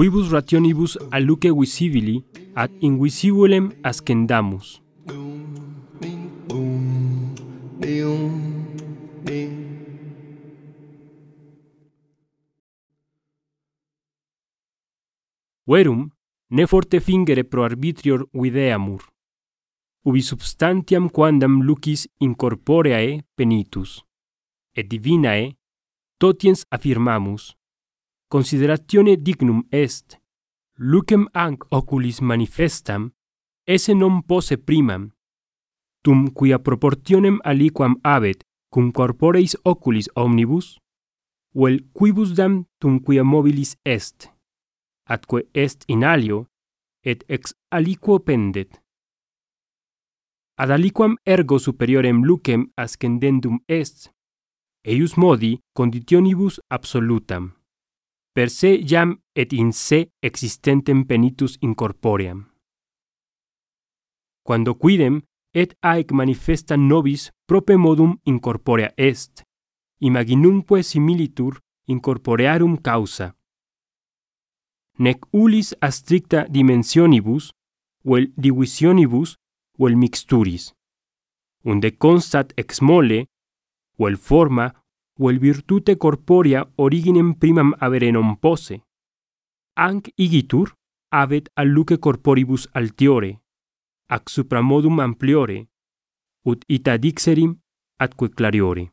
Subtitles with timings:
[0.00, 2.24] Quibus rationibus aluque visibili
[2.54, 4.80] ad invisibulem ascendamus.
[15.66, 16.08] Verum
[16.48, 19.04] ne forte fingere pro arbitrior videamur,
[20.06, 24.00] ubi substantiam quandam lucis incorporeae penitus,
[24.72, 25.58] et divinae
[26.16, 27.59] totiens affirmamus,
[28.30, 30.20] consideratione dignum est,
[30.78, 33.10] lucem anc oculis manifestam,
[33.66, 35.10] esse non posse primam,
[36.02, 40.78] tum quia proportionem aliquam habet cum corporeis oculis omnibus,
[41.54, 44.30] vel quibus dam tum quia mobilis est,
[45.04, 46.46] atque est in alio,
[47.02, 48.78] et ex aliquo pendet.
[50.60, 54.12] Ad aliquam ergo superiorem lucem ascendendum est,
[54.84, 57.59] eius modi conditionibus absolutam
[58.32, 62.46] per se jam et in se existentem penitus incorpoream.
[64.42, 65.20] Quando quidem
[65.54, 69.42] et haec manifesta nobis prope modum incorporea est,
[70.00, 73.34] imaginumque similitur incorporearum causa.
[74.98, 77.50] Nec ulis a stricta dimensionibus,
[78.04, 79.36] vel divisionibus,
[79.78, 80.72] vel mixturis.
[81.64, 83.26] Unde constat ex mole,
[83.98, 84.70] vel forma
[85.20, 88.80] vel virtute corporea originem primam avere non posse.
[89.76, 90.74] Anc igitur
[91.10, 93.32] avet alluce corporibus altiore,
[94.08, 95.58] ac supramodum ampliore,
[96.44, 97.58] ut ita dixerim
[97.98, 98.90] atque clariore.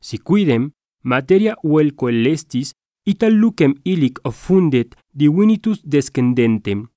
[0.00, 0.70] Siquidem
[1.02, 2.72] materia vel coelestis
[3.04, 6.88] ita lucem illic offundet divinitus descendentem.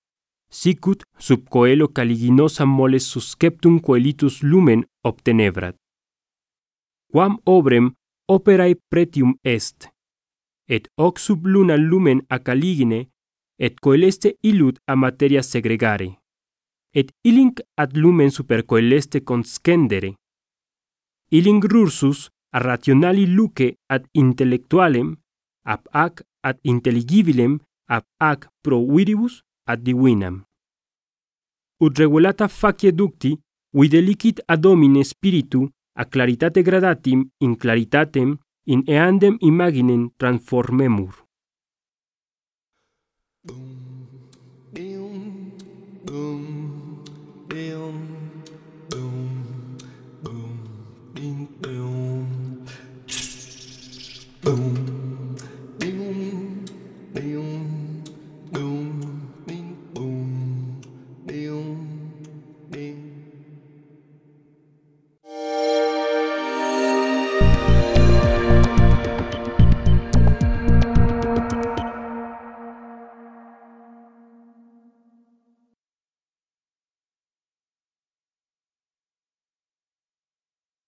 [0.50, 5.83] Sicut sub coelo caliginosam moles susceptum coelitus lumen obtenebrat
[7.14, 7.92] quam obrem
[8.28, 9.90] operae pretium est.
[10.68, 13.06] Et hoc sub luna lumen acaligine
[13.60, 16.10] et coeleste illud a materia segregare.
[16.94, 20.16] Et illinc ad lumen super coeleste conscendere.
[21.30, 25.14] Ilinc rursus a rationali luce ad intellectualem
[25.66, 27.60] ab ac ad intelligibilem
[27.90, 30.42] ab ac pro viribus ad divinam.
[31.78, 33.38] Ut regulata facie ducti
[33.78, 41.14] videlicit ad homine spiritu a claritate gradatim in claritatem in eandem imaginem transformemur.
[43.44, 43.93] Boom.